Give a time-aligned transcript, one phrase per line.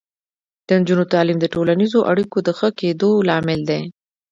[0.67, 3.81] د نجونو تعلیم د ټولنیزو اړیکو د ښه کیدو لامل دی.